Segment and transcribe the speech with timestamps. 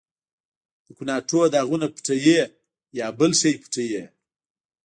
[0.85, 2.41] د ګناټو داغونه پټوې،
[2.99, 4.03] یا بل شی پټوې؟